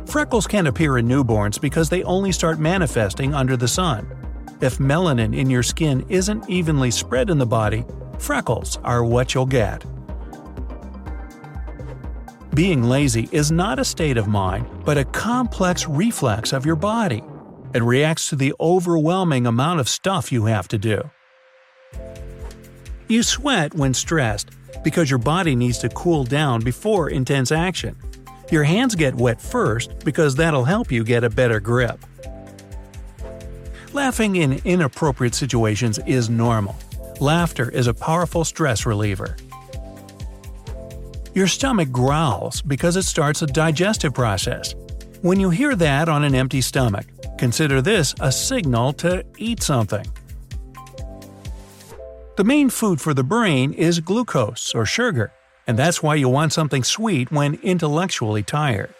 Freckles 0.09 0.47
can 0.47 0.65
appear 0.65 0.97
in 0.97 1.07
newborns 1.07 1.61
because 1.61 1.87
they 1.87 2.01
only 2.01 2.31
start 2.31 2.57
manifesting 2.57 3.35
under 3.35 3.55
the 3.55 3.67
sun. 3.67 4.07
If 4.59 4.79
melanin 4.79 5.37
in 5.37 5.51
your 5.51 5.61
skin 5.61 6.03
isn't 6.09 6.49
evenly 6.49 6.89
spread 6.89 7.29
in 7.29 7.37
the 7.37 7.45
body, 7.45 7.85
freckles 8.17 8.77
are 8.77 9.03
what 9.03 9.35
you'll 9.35 9.45
get. 9.45 9.85
Being 12.55 12.83
lazy 12.83 13.29
is 13.31 13.51
not 13.51 13.77
a 13.77 13.85
state 13.85 14.17
of 14.17 14.27
mind, 14.27 14.65
but 14.83 14.97
a 14.97 15.05
complex 15.05 15.87
reflex 15.87 16.53
of 16.53 16.65
your 16.65 16.75
body. 16.75 17.21
It 17.75 17.83
reacts 17.83 18.29
to 18.29 18.35
the 18.35 18.55
overwhelming 18.59 19.45
amount 19.45 19.79
of 19.79 19.87
stuff 19.87 20.31
you 20.31 20.45
have 20.45 20.67
to 20.69 20.79
do. 20.79 21.07
You 23.07 23.21
sweat 23.21 23.75
when 23.75 23.93
stressed 23.93 24.49
because 24.83 25.11
your 25.11 25.19
body 25.19 25.55
needs 25.55 25.77
to 25.79 25.89
cool 25.89 26.23
down 26.23 26.61
before 26.61 27.11
intense 27.11 27.51
action. 27.51 27.95
Your 28.51 28.63
hands 28.63 28.95
get 28.95 29.13
wet 29.15 29.39
first 29.39 30.03
because 30.03 30.35
that'll 30.35 30.65
help 30.65 30.91
you 30.91 31.03
get 31.03 31.23
a 31.23 31.29
better 31.29 31.59
grip. 31.59 32.03
Laughing 33.93 34.37
in 34.37 34.61
inappropriate 34.65 35.35
situations 35.35 35.99
is 36.05 36.29
normal. 36.29 36.75
Laughter 37.19 37.69
is 37.69 37.87
a 37.87 37.93
powerful 37.93 38.43
stress 38.43 38.85
reliever. 38.85 39.35
Your 41.35 41.47
stomach 41.47 41.91
growls 41.91 42.61
because 42.61 42.95
it 42.95 43.03
starts 43.03 43.41
a 43.41 43.47
digestive 43.47 44.13
process. 44.13 44.73
When 45.21 45.39
you 45.39 45.49
hear 45.49 45.75
that 45.75 46.09
on 46.09 46.23
an 46.23 46.33
empty 46.33 46.61
stomach, 46.61 47.05
consider 47.37 47.81
this 47.81 48.15
a 48.19 48.31
signal 48.31 48.93
to 48.93 49.23
eat 49.37 49.61
something. 49.61 50.05
The 52.37 52.43
main 52.43 52.69
food 52.69 53.01
for 53.01 53.13
the 53.13 53.23
brain 53.23 53.73
is 53.73 53.99
glucose 53.99 54.73
or 54.73 54.85
sugar, 54.85 55.33
and 55.69 55.77
that's 55.77 56.01
why 56.01 56.15
you 56.15 56.27
want 56.27 56.51
something 56.51 56.83
sweet 56.83 57.31
when 57.31 57.53
intellectually 57.61 58.41
tired. 58.41 58.91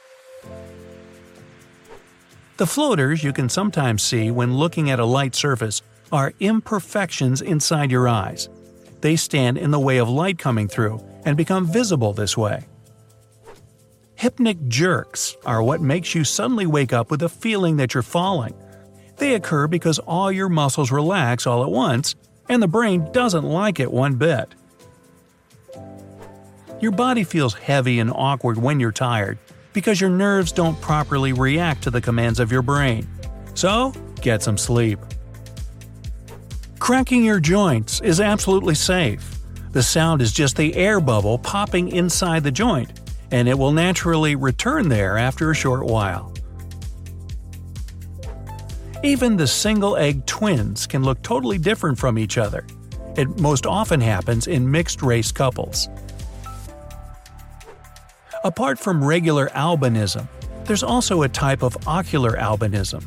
The 2.58 2.68
floaters 2.68 3.24
you 3.24 3.34
can 3.34 3.50
sometimes 3.50 4.04
see 4.04 4.30
when 4.30 4.54
looking 4.56 4.92
at 4.92 5.00
a 5.00 5.06
light 5.06 5.34
surface 5.34 5.82
are 6.12 6.36
imperfections 6.40 7.42
inside 7.42 7.90
your 7.90 8.08
eyes. 8.08 8.50
They 9.02 9.16
stand 9.16 9.58
in 9.58 9.72
the 9.72 9.80
way 9.80 9.98
of 9.98 10.10
light 10.10 10.38
coming 10.38 10.68
through 10.68 11.04
and 11.26 11.36
become 11.36 11.66
visible 11.66 12.14
this 12.14 12.38
way. 12.38 12.68
Hypnic 14.20 14.68
jerks 14.68 15.38
are 15.48 15.64
what 15.64 15.82
makes 15.82 16.14
you 16.14 16.24
suddenly 16.24 16.68
wake 16.68 16.94
up 16.94 17.10
with 17.10 17.24
a 17.24 17.30
feeling 17.30 17.78
that 17.78 17.96
you're 17.96 18.04
falling. 18.04 18.54
They 19.18 19.34
occur 19.34 19.66
because 19.66 19.98
all 19.98 20.32
your 20.32 20.50
muscles 20.50 20.92
relax 20.92 21.48
all 21.48 21.64
at 21.64 21.72
once, 21.72 22.14
and 22.48 22.62
the 22.62 22.68
brain 22.68 23.12
doesn't 23.12 23.44
like 23.44 23.80
it 23.80 23.92
one 23.92 24.18
bit. 24.18 24.54
Your 26.82 26.92
body 26.92 27.26
feels 27.26 27.54
heavy 27.54 28.00
and 28.00 28.10
awkward 28.10 28.58
when 28.58 28.80
you're 28.80 28.94
tired 28.94 29.38
because 29.74 30.00
your 30.00 30.10
nerves 30.10 30.54
don't 30.54 30.80
properly 30.80 31.34
react 31.34 31.84
to 31.84 31.92
the 31.92 32.00
commands 32.00 32.40
of 32.40 32.52
your 32.52 32.62
brain. 32.62 33.08
So, 33.54 33.94
get 34.22 34.42
some 34.42 34.58
sleep. 34.58 35.00
Cracking 36.80 37.26
your 37.26 37.42
joints 37.42 38.00
is 38.00 38.22
absolutely 38.22 38.76
safe. 38.76 39.38
The 39.72 39.84
sound 39.84 40.22
is 40.22 40.32
just 40.32 40.56
the 40.56 40.74
air 40.76 41.02
bubble 41.02 41.38
popping 41.38 41.90
inside 41.90 42.44
the 42.44 42.52
joint, 42.52 43.02
and 43.32 43.50
it 43.50 43.58
will 43.58 43.74
naturally 43.74 44.36
return 44.36 44.88
there 44.88 45.18
after 45.18 45.52
a 45.52 45.56
short 45.56 45.86
while. 45.86 46.34
Even 49.04 49.36
the 49.36 49.48
single 49.48 49.98
egg 49.98 50.26
twins 50.26 50.88
can 50.88 51.04
look 51.04 51.22
totally 51.22 51.58
different 51.58 52.00
from 52.00 52.18
each 52.18 52.38
other. 52.38 52.66
It 53.18 53.40
most 53.40 53.66
often 53.66 54.00
happens 54.00 54.48
in 54.48 54.70
mixed 54.70 55.02
race 55.02 55.32
couples. 55.32 55.90
Apart 58.44 58.80
from 58.80 59.04
regular 59.04 59.50
albinism, 59.50 60.28
there's 60.64 60.84
also 60.84 61.24
a 61.24 61.30
type 61.30 61.62
of 61.62 61.76
ocular 61.88 62.34
albinism. 62.38 63.04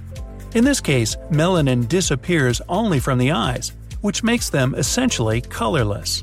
In 0.55 0.64
this 0.64 0.81
case, 0.81 1.16
melanin 1.31 1.88
disappears 1.88 2.61
only 2.68 3.01
from 3.01 3.18
the 3.18 3.31
eyes, 3.31 3.73
which 4.03 4.23
makes 4.23 4.51
them 4.51 4.75
essentially 4.75 5.40
colorless. 5.40 6.23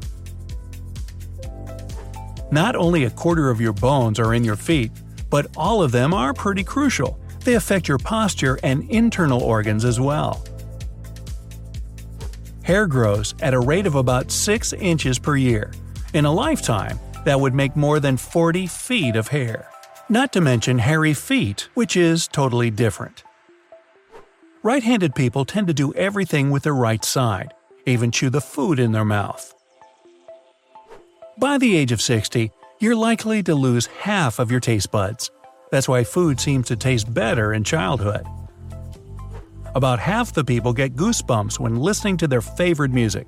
Not 2.52 2.76
only 2.76 3.06
a 3.06 3.10
quarter 3.10 3.50
of 3.50 3.60
your 3.60 3.74
bones 3.74 4.20
are 4.20 4.36
in 4.36 4.44
your 4.44 4.56
feet, 4.56 4.92
but 5.32 5.48
all 5.58 5.82
of 5.82 5.92
them 5.92 6.14
are 6.14 6.34
pretty 6.34 6.64
crucial. 6.64 7.20
They 7.44 7.56
affect 7.56 7.88
your 7.88 7.98
posture 7.98 8.60
and 8.62 8.88
internal 8.92 9.42
organs 9.42 9.86
as 9.86 10.00
well. 10.00 10.46
Hair 12.62 12.86
grows 12.88 13.34
at 13.42 13.56
a 13.56 13.60
rate 13.60 13.88
of 13.88 13.96
about 13.96 14.30
6 14.30 14.74
inches 14.74 15.18
per 15.18 15.36
year. 15.36 15.72
In 16.14 16.26
a 16.26 16.32
lifetime, 16.32 17.00
that 17.26 17.40
would 17.40 17.54
make 17.54 17.76
more 17.76 18.00
than 18.00 18.18
40 18.18 18.68
feet 18.68 19.16
of 19.16 19.30
hair. 19.30 19.70
Not 20.10 20.34
to 20.34 20.42
mention 20.42 20.80
hairy 20.80 21.14
feet, 21.14 21.70
which 21.74 21.96
is 21.96 22.28
totally 22.28 22.72
different. 22.72 23.24
Right 24.64 24.84
handed 24.84 25.16
people 25.16 25.46
tend 25.46 25.68
to 25.68 25.74
do 25.74 25.94
everything 25.94 26.50
with 26.50 26.64
their 26.64 26.76
right 26.76 27.06
side, 27.06 27.54
even 27.86 28.12
chew 28.12 28.30
the 28.30 28.42
food 28.42 28.80
in 28.80 28.92
their 28.92 29.06
mouth. 29.06 29.54
By 31.38 31.58
the 31.58 31.78
age 31.78 31.92
of 31.92 32.02
60, 32.02 32.52
you're 32.80 32.96
likely 32.96 33.42
to 33.44 33.56
lose 33.56 33.86
half 33.86 34.40
of 34.40 34.52
your 34.52 34.60
taste 34.60 34.92
buds. 34.92 35.32
That's 35.72 35.88
why 35.88 36.04
food 36.04 36.40
seems 36.40 36.68
to 36.68 36.76
taste 36.76 37.14
better 37.14 37.54
in 37.54 37.64
childhood. 37.64 38.26
About 39.76 40.00
half 40.00 40.34
the 40.34 40.44
people 40.44 40.74
get 40.74 40.96
goosebumps 40.96 41.60
when 41.60 41.78
listening 41.78 42.18
to 42.18 42.28
their 42.28 42.42
favorite 42.42 42.92
music. 42.92 43.28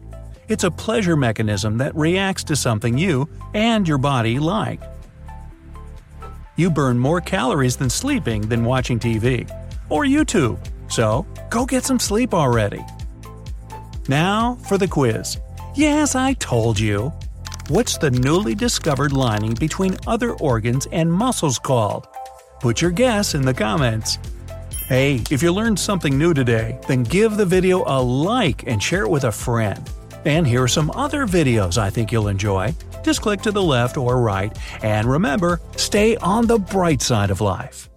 It's 0.52 0.66
a 0.66 0.70
pleasure 0.70 1.16
mechanism 1.16 1.78
that 1.78 1.96
reacts 1.96 2.44
to 2.44 2.58
something 2.58 2.98
you 2.98 3.30
and 3.54 3.88
your 3.88 3.98
body 3.98 4.38
like. 4.38 4.82
You 6.58 6.70
burn 6.70 7.00
more 7.00 7.22
calories 7.22 7.78
than 7.78 7.90
sleeping 7.90 8.42
than 8.42 8.66
watching 8.66 9.00
TV 9.00 9.50
or 9.88 10.04
YouTube. 10.04 10.60
So, 10.90 11.26
go 11.50 11.66
get 11.66 11.86
some 11.86 12.00
sleep 12.00 12.34
already. 12.34 12.84
Now 14.10 14.56
for 14.68 14.78
the 14.78 14.90
quiz. 14.90 15.40
Yes, 15.74 16.16
I 16.16 16.34
told 16.34 16.78
you. 16.78 17.14
What's 17.70 17.98
the 17.98 18.12
newly 18.12 18.54
discovered 18.54 19.14
lining 19.14 19.54
between 19.54 19.96
other 20.06 20.34
organs 20.34 20.86
and 20.92 21.10
muscles 21.10 21.60
called? 21.60 22.08
Put 22.60 22.82
your 22.82 22.92
guess 22.92 23.36
in 23.36 23.44
the 23.44 23.54
comments. 23.54 24.20
Hey, 24.90 25.24
if 25.32 25.42
you 25.42 25.54
learned 25.54 25.80
something 25.80 26.18
new 26.18 26.34
today, 26.34 26.78
then 26.90 27.04
give 27.04 27.38
the 27.38 27.46
video 27.46 27.86
a 27.88 28.02
like 28.02 28.68
and 28.68 28.84
share 28.84 29.04
it 29.04 29.10
with 29.10 29.24
a 29.24 29.32
friend. 29.32 29.90
And 30.26 30.48
here 30.48 30.64
are 30.64 30.68
some 30.68 30.92
other 30.92 31.26
videos 31.28 31.78
I 31.78 31.90
think 31.90 32.12
you'll 32.12 32.28
enjoy. 32.28 32.74
Just 33.04 33.22
click 33.22 33.42
to 33.42 33.52
the 33.52 33.62
left 33.62 33.98
or 33.98 34.22
right, 34.22 34.56
and 34.84 35.08
remember, 35.08 35.60
stay 35.76 36.16
on 36.18 36.48
the 36.48 36.60
bright 36.60 37.02
side 37.02 37.32
of 37.32 37.42
life. 37.42 37.91